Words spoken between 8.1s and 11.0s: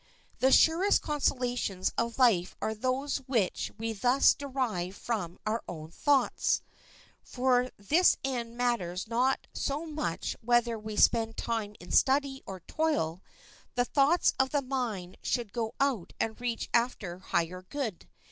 end it matters not so much whether we